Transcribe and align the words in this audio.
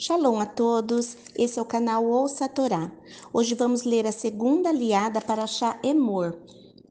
Shalom 0.00 0.40
a 0.40 0.46
todos, 0.46 1.14
esse 1.36 1.58
é 1.58 1.62
o 1.62 1.66
canal 1.66 2.06
Ouça 2.06 2.46
a 2.46 2.48
Torá. 2.48 2.90
Hoje 3.34 3.54
vamos 3.54 3.82
ler 3.82 4.06
a 4.06 4.12
segunda 4.12 4.70
aliada 4.70 5.20
para 5.20 5.46
Shá 5.46 5.78
Emor, 5.82 6.38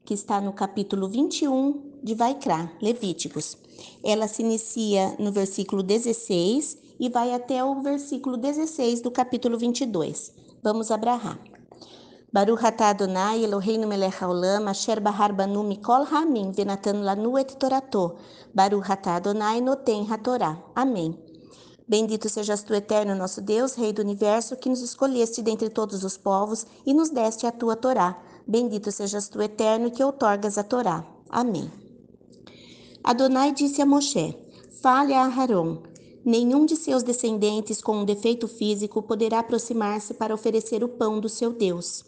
que 0.04 0.14
está 0.14 0.40
no 0.40 0.52
capítulo 0.52 1.08
21 1.08 1.98
de 2.04 2.14
Vaikra, 2.14 2.70
Levíticos. 2.80 3.58
Ela 4.04 4.28
se 4.28 4.42
inicia 4.42 5.16
no 5.18 5.32
versículo 5.32 5.82
16 5.82 6.78
e 7.00 7.08
vai 7.08 7.34
até 7.34 7.64
o 7.64 7.82
versículo 7.82 8.36
16 8.36 9.00
do 9.00 9.10
capítulo 9.10 9.58
22. 9.58 10.32
Vamos 10.62 10.92
abrahar. 10.92 11.36
Baruch 12.32 12.64
atah 12.64 12.90
Adonai 12.90 13.42
Eloheinu 13.42 13.88
melech 13.88 14.22
haolam 14.22 14.68
asher 14.68 15.00
bahar 15.00 15.32
banu 15.32 15.64
mikol 15.64 16.04
hamim 16.04 16.52
venatan 16.52 17.02
lanu 17.02 17.36
et 17.36 17.56
torato. 17.58 18.18
Baruch 18.54 18.88
atah 18.88 19.16
Adonai 19.16 19.60
noten. 19.60 20.06
Amém. 20.76 21.29
Bendito 21.90 22.28
sejas 22.28 22.62
tu, 22.62 22.72
eterno 22.72 23.16
nosso 23.16 23.40
Deus, 23.40 23.74
Rei 23.74 23.92
do 23.92 24.00
universo, 24.00 24.54
que 24.54 24.68
nos 24.68 24.80
escolheste 24.80 25.42
dentre 25.42 25.68
todos 25.68 26.04
os 26.04 26.16
povos 26.16 26.64
e 26.86 26.94
nos 26.94 27.10
deste 27.10 27.48
a 27.48 27.50
tua 27.50 27.74
Torá. 27.74 28.16
Bendito 28.46 28.92
sejas 28.92 29.28
tu, 29.28 29.42
eterno, 29.42 29.90
que 29.90 30.04
outorgas 30.04 30.56
a 30.56 30.62
Torá. 30.62 31.04
Amém. 31.28 31.68
Adonai 33.02 33.50
disse 33.50 33.82
a 33.82 33.86
Moshe: 33.86 34.36
Fale 34.80 35.14
a 35.14 35.24
Aharon. 35.24 35.78
Nenhum 36.24 36.64
de 36.64 36.76
seus 36.76 37.02
descendentes 37.02 37.82
com 37.82 37.96
um 37.96 38.04
defeito 38.04 38.46
físico 38.46 39.02
poderá 39.02 39.40
aproximar-se 39.40 40.14
para 40.14 40.32
oferecer 40.32 40.84
o 40.84 40.88
pão 40.88 41.18
do 41.18 41.28
seu 41.28 41.52
Deus. 41.52 42.04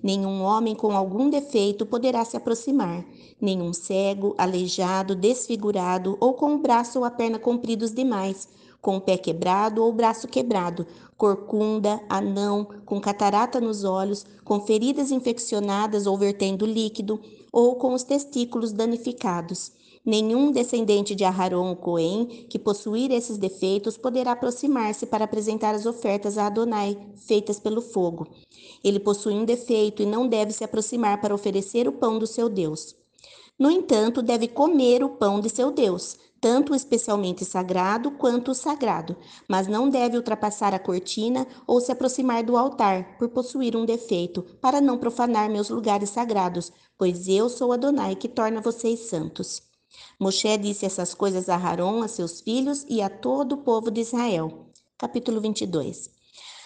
Nenhum 0.00 0.42
homem 0.42 0.76
com 0.76 0.92
algum 0.92 1.28
defeito 1.28 1.84
poderá 1.84 2.24
se 2.24 2.36
aproximar, 2.36 3.04
nenhum 3.40 3.72
cego, 3.72 4.32
aleijado, 4.38 5.16
desfigurado 5.16 6.16
ou 6.20 6.34
com 6.34 6.54
o 6.54 6.58
braço 6.58 7.00
ou 7.00 7.04
a 7.04 7.10
perna 7.10 7.40
compridos 7.40 7.92
demais 7.92 8.46
com 8.84 8.98
o 8.98 9.00
pé 9.00 9.16
quebrado 9.16 9.82
ou 9.82 9.90
braço 9.90 10.28
quebrado, 10.28 10.86
corcunda, 11.16 12.02
anão, 12.06 12.68
com 12.84 13.00
catarata 13.00 13.58
nos 13.58 13.82
olhos, 13.82 14.26
com 14.44 14.60
feridas 14.60 15.10
infeccionadas 15.10 16.06
ou 16.06 16.18
vertendo 16.18 16.66
líquido, 16.66 17.18
ou 17.50 17.76
com 17.76 17.94
os 17.94 18.02
testículos 18.02 18.72
danificados. 18.72 19.72
Nenhum 20.04 20.52
descendente 20.52 21.14
de 21.14 21.24
Aharon 21.24 21.70
ou 21.70 21.76
Cohen 21.76 22.26
que 22.26 22.58
possuir 22.58 23.10
esses 23.10 23.38
defeitos 23.38 23.96
poderá 23.96 24.32
aproximar-se 24.32 25.06
para 25.06 25.24
apresentar 25.24 25.74
as 25.74 25.86
ofertas 25.86 26.36
a 26.36 26.46
Adonai, 26.46 26.98
feitas 27.16 27.58
pelo 27.58 27.80
fogo. 27.80 28.28
Ele 28.84 29.00
possui 29.00 29.32
um 29.32 29.46
defeito 29.46 30.02
e 30.02 30.06
não 30.06 30.28
deve 30.28 30.52
se 30.52 30.62
aproximar 30.62 31.22
para 31.22 31.34
oferecer 31.34 31.88
o 31.88 31.92
pão 31.92 32.18
do 32.18 32.26
seu 32.26 32.50
Deus. 32.50 32.94
No 33.58 33.70
entanto, 33.70 34.20
deve 34.20 34.46
comer 34.46 35.02
o 35.02 35.08
pão 35.08 35.40
de 35.40 35.48
seu 35.48 35.70
Deus, 35.70 36.18
tanto 36.44 36.74
o 36.74 36.76
especialmente 36.76 37.42
sagrado 37.42 38.10
quanto 38.10 38.50
o 38.50 38.54
sagrado, 38.54 39.16
mas 39.48 39.66
não 39.66 39.88
deve 39.88 40.18
ultrapassar 40.18 40.74
a 40.74 40.78
cortina 40.78 41.46
ou 41.66 41.80
se 41.80 41.90
aproximar 41.90 42.42
do 42.42 42.54
altar, 42.54 43.16
por 43.16 43.30
possuir 43.30 43.74
um 43.74 43.86
defeito, 43.86 44.42
para 44.60 44.78
não 44.78 44.98
profanar 44.98 45.48
meus 45.48 45.70
lugares 45.70 46.10
sagrados, 46.10 46.70
pois 46.98 47.28
eu 47.28 47.48
sou 47.48 47.72
Adonai 47.72 48.14
que 48.14 48.28
torna 48.28 48.60
vocês 48.60 49.08
santos. 49.08 49.62
Moshe 50.20 50.58
disse 50.58 50.84
essas 50.84 51.14
coisas 51.14 51.48
a 51.48 51.56
Haron, 51.56 52.02
a 52.02 52.08
seus 52.08 52.42
filhos 52.42 52.84
e 52.90 53.00
a 53.00 53.08
todo 53.08 53.52
o 53.52 53.62
povo 53.62 53.90
de 53.90 54.02
Israel. 54.02 54.66
Capítulo 54.98 55.40
22. 55.40 56.10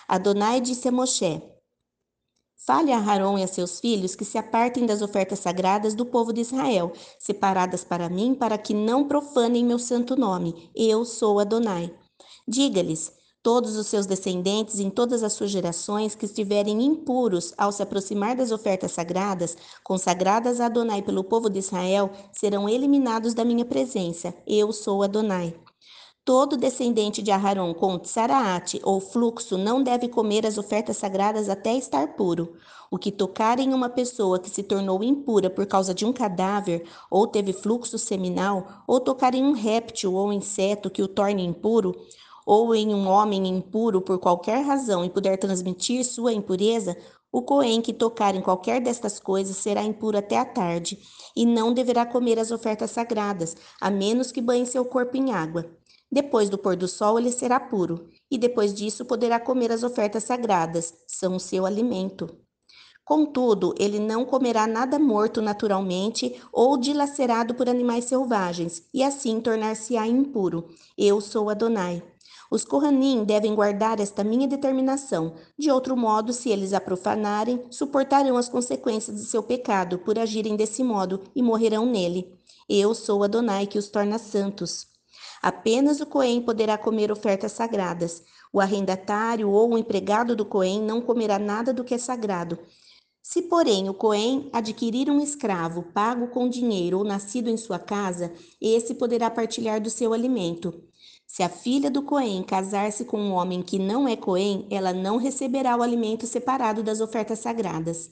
Adonai 0.09 0.61
disse 0.61 0.89
a 0.89 0.91
Moshe: 0.91 1.41
Fale 2.67 2.93
a 2.93 2.99
Arão 2.99 3.39
e 3.39 3.43
a 3.43 3.47
seus 3.47 3.79
filhos 3.79 4.17
que 4.17 4.25
se 4.25 4.37
apartem 4.37 4.85
das 4.85 5.01
ofertas 5.01 5.39
sagradas 5.39 5.95
do 5.95 6.05
povo 6.05 6.33
de 6.33 6.41
Israel, 6.41 6.93
separadas 7.19 7.85
para 7.85 8.09
mim, 8.09 8.35
para 8.35 8.59
que 8.59 8.75
não 8.75 9.07
profanem 9.07 9.65
meu 9.65 9.79
santo 9.79 10.17
nome. 10.17 10.71
Eu 10.75 11.05
sou 11.05 11.39
Adonai. 11.39 11.95
Diga-lhes: 12.47 13.13
Todos 13.45 13.77
os 13.77 13.87
seus 13.87 14.07
descendentes 14.07 14.81
em 14.81 14.91
todas 14.91 15.23
as 15.23 15.33
suas 15.33 15.51
gerações 15.51 16.17
que 16.17 16.27
estiverem 16.27 16.83
impuros 16.83 17.55
ao 17.57 17.71
se 17.71 17.83
aproximar 17.83 18.35
das 18.37 18.51
ofertas 18.51 18.91
sagradas, 18.93 19.57
consagradas 19.85 20.61
a 20.61 20.67
Adonai 20.67 21.01
pelo 21.01 21.23
povo 21.23 21.49
de 21.49 21.61
Israel, 21.61 22.11
serão 22.33 22.69
eliminados 22.69 23.35
da 23.35 23.45
minha 23.45 23.65
presença. 23.65 24.35
Eu 24.47 24.73
sou 24.73 25.03
Adonai. 25.05 25.55
Todo 26.29 26.59
descendente 26.59 27.23
de 27.23 27.31
Aharon 27.31 27.73
com 27.73 27.99
tsaraate 27.99 28.79
ou 28.85 29.01
fluxo 29.01 29.57
não 29.57 29.83
deve 29.83 30.09
comer 30.09 30.45
as 30.45 30.59
ofertas 30.59 30.99
sagradas 30.99 31.49
até 31.49 31.75
estar 31.75 32.17
puro. 32.17 32.53
O 32.91 32.99
que 32.99 33.11
tocar 33.11 33.59
em 33.59 33.73
uma 33.73 33.89
pessoa 33.89 34.39
que 34.39 34.51
se 34.51 34.63
tornou 34.63 35.03
impura 35.03 35.49
por 35.49 35.65
causa 35.65 35.95
de 35.95 36.05
um 36.05 36.13
cadáver, 36.13 36.85
ou 37.11 37.27
teve 37.27 37.55
fluxo 37.55 37.97
seminal, 37.97 38.85
ou 38.87 39.01
tocar 39.01 39.35
em 39.35 39.43
um 39.43 39.53
réptil 39.53 40.13
ou 40.13 40.31
inseto 40.31 40.91
que 40.91 41.03
o 41.03 41.09
torne 41.09 41.43
impuro, 41.43 41.97
ou 42.45 42.75
em 42.75 42.95
um 42.95 43.09
homem 43.09 43.49
impuro 43.49 44.03
por 44.03 44.19
qualquer 44.19 44.63
razão 44.63 45.03
e 45.03 45.09
puder 45.09 45.39
transmitir 45.39 46.05
sua 46.05 46.35
impureza, 46.35 46.95
o 47.33 47.41
Cohen 47.41 47.81
que 47.81 47.95
tocar 47.95 48.35
em 48.35 48.43
qualquer 48.43 48.83
destas 48.83 49.19
coisas 49.19 49.57
será 49.57 49.83
impuro 49.83 50.19
até 50.19 50.37
a 50.37 50.45
tarde, 50.45 50.99
e 51.35 51.47
não 51.47 51.73
deverá 51.73 52.05
comer 52.05 52.39
as 52.39 52.51
ofertas 52.51 52.91
sagradas, 52.91 53.57
a 53.81 53.91
menos 53.91 54.31
que 54.31 54.43
banhe 54.43 54.67
seu 54.67 54.85
corpo 54.85 55.17
em 55.17 55.33
água. 55.33 55.65
Depois 56.11 56.49
do 56.49 56.57
pôr 56.57 56.75
do 56.75 56.89
sol, 56.89 57.19
ele 57.19 57.31
será 57.31 57.61
puro, 57.61 58.09
e 58.31 58.39
depois 58.39 58.73
disso 58.73 59.05
poderá 59.05 59.39
comer 59.39 59.71
as 59.71 59.83
ofertas 59.83 60.25
sagradas, 60.25 60.95
são 61.07 61.37
o 61.37 61.41
seu 61.41 61.67
alimento. 61.67 62.35
Contudo, 63.05 63.75
ele 63.79 63.99
não 63.99 64.25
comerá 64.25 64.67
nada 64.67 64.99
morto 64.99 65.41
naturalmente 65.41 66.39
ou 66.53 66.77
dilacerado 66.77 67.55
por 67.55 67.69
animais 67.69 68.05
selvagens, 68.05 68.83
e 68.93 69.03
assim 69.03 69.41
tornar-se-á 69.41 70.07
impuro. 70.07 70.69
Eu 70.97 71.21
sou 71.21 71.49
Adonai. 71.49 72.03
Os 72.51 72.65
Kohanim 72.65 73.25
devem 73.25 73.55
guardar 73.55 74.01
esta 74.01 74.25
minha 74.25 74.49
determinação. 74.49 75.35
De 75.59 75.71
outro 75.71 75.97
modo, 75.97 76.33
se 76.33 76.51
eles 76.51 76.73
a 76.73 76.81
profanarem, 76.81 77.63
suportarão 77.71 78.37
as 78.37 78.49
consequências 78.49 79.17
de 79.17 79.25
seu 79.25 79.43
pecado 79.43 79.99
por 79.99 80.19
agirem 80.19 80.57
desse 80.57 80.83
modo 80.83 81.23
e 81.35 81.43
morrerão 81.43 81.85
nele. 81.85 82.33
Eu 82.69 82.95
sou 82.95 83.23
Adonai 83.23 83.67
que 83.67 83.79
os 83.79 83.89
torna 83.89 84.19
santos. 84.19 84.87
Apenas 85.43 86.01
o 86.01 86.07
Cohen 86.07 86.43
poderá 86.43 86.77
comer 86.77 87.13
ofertas 87.13 87.53
sagradas. 87.53 88.23
O 88.53 88.61
arrendatário 88.61 89.51
ou 89.51 89.73
o 89.73 89.79
empregado 89.79 90.35
do 90.35 90.45
Cohen 90.45 90.83
não 90.83 91.01
comerá 91.01 91.39
nada 91.39 91.73
do 91.73 91.85
que 91.85 91.95
é 91.95 91.99
sagrado. 91.99 92.59
Se, 93.23 93.43
porém, 93.43 93.89
o 93.89 93.95
Cohen 93.95 94.49
adquirir 94.53 95.11
um 95.11 95.21
escravo 95.21 95.83
pago 95.93 96.29
com 96.29 96.49
dinheiro 96.49 96.99
ou 96.99 97.05
nascido 97.05 97.51
em 97.51 97.57
sua 97.57 97.79
casa, 97.79 98.33
esse 98.61 98.95
poderá 98.95 99.31
partilhar 99.31 99.81
do 99.81 99.91
seu 99.91 100.13
alimento. 100.15 100.83
Se 101.27 101.43
a 101.43 101.49
filha 101.51 101.91
do 101.91 102.03
Cohen 102.03 102.43
casar-se 102.43 103.05
com 103.05 103.21
um 103.21 103.33
homem 103.33 103.63
que 103.63 103.79
não 103.79 104.09
é 104.09 104.17
Cohen, 104.17 104.67
ela 104.71 104.95
não 104.95 105.19
receberá 105.19 105.77
o 105.77 105.83
alimento 105.83 106.27
separado 106.27 106.83
das 106.83 107.03
ofertas 107.03 107.41
sagradas. 107.41 108.11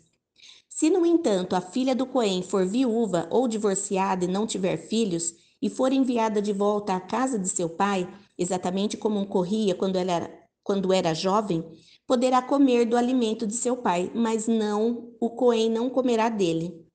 Se, 0.68 0.90
no 0.90 1.06
entanto, 1.06 1.56
a 1.56 1.62
filha 1.62 1.94
do 1.94 2.04
Cohen 2.04 2.42
for 2.42 2.66
viúva 2.66 3.26
ou 3.30 3.48
divorciada 3.48 4.26
e 4.26 4.28
não 4.28 4.46
tiver 4.46 4.76
filhos, 4.76 5.32
e 5.66 5.68
for 5.68 5.92
enviada 5.92 6.40
de 6.40 6.52
volta 6.52 6.94
à 6.94 7.00
casa 7.00 7.36
de 7.36 7.48
seu 7.48 7.68
pai, 7.68 8.08
exatamente 8.38 8.96
como 8.96 9.26
corria 9.26 9.74
quando, 9.74 9.96
ela 9.96 10.12
era, 10.12 10.48
quando 10.62 10.92
era 10.92 11.12
jovem, 11.12 11.64
poderá 12.06 12.40
comer 12.40 12.84
do 12.84 12.96
alimento 12.96 13.44
de 13.44 13.54
seu 13.54 13.76
pai, 13.76 14.08
mas 14.14 14.46
não, 14.46 15.12
o 15.18 15.28
Cohen 15.28 15.68
não 15.68 15.90
comerá 15.90 16.28
dele. 16.28 16.86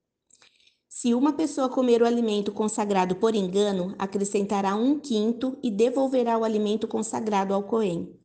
Se 0.87 1.13
uma 1.13 1.33
pessoa 1.33 1.67
comer 1.67 2.01
o 2.01 2.05
alimento 2.05 2.53
consagrado 2.53 3.17
por 3.17 3.35
engano, 3.35 3.93
acrescentará 3.99 4.73
um 4.73 4.97
quinto 4.97 5.57
e 5.61 5.69
devolverá 5.69 6.37
o 6.37 6.45
alimento 6.45 6.87
consagrado 6.87 7.53
ao 7.53 7.63
Cohen. 7.63 8.20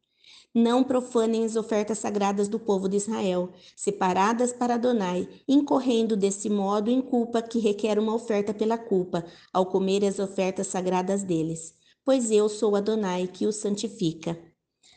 Não 0.59 0.83
profanem 0.83 1.44
as 1.44 1.55
ofertas 1.55 1.99
sagradas 1.99 2.49
do 2.49 2.59
povo 2.59 2.89
de 2.89 2.97
Israel, 2.97 3.53
separadas 3.77 4.55
para 4.55 4.77
Adonai, 4.77 5.28
incorrendo 5.47 6.17
desse 6.17 6.49
modo 6.49 6.91
em 6.91 7.03
culpa 7.03 7.43
que 7.43 7.59
requer 7.59 7.99
uma 7.99 8.15
oferta 8.15 8.55
pela 8.55 8.78
culpa, 8.78 9.22
ao 9.53 9.67
comer 9.67 10.03
as 10.03 10.19
ofertas 10.19 10.69
sagradas 10.69 11.22
deles. 11.22 11.75
Pois 12.03 12.31
eu 12.31 12.49
sou 12.49 12.75
Adonai 12.75 13.27
que 13.27 13.47
os 13.47 13.56
santifica. 13.56 14.34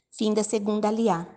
Fim 0.10 0.34
da 0.34 0.44
segunda 0.44 0.88
aliá. 0.88 1.28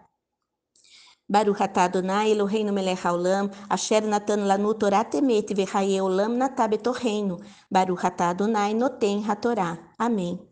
Baruch 1.28 1.60
atah 1.60 1.86
Adonai 1.86 2.30
Eloheinu 2.30 2.72
melech 2.72 3.04
haolam, 3.04 3.50
asher 3.69 4.02
natan 4.02 4.46
lanu 4.46 4.72
Torah 4.74 5.04
temet 5.04 5.52
vechaye 5.52 6.00
olam 6.00 6.36
natab 6.36 6.74
etorreino. 6.74 7.40
Baruch 7.69 8.04
atah 8.04 8.30
Adonai 8.30 8.72
noten 8.72 9.24
hatorá. 9.24 9.78
Amém. 9.98 10.51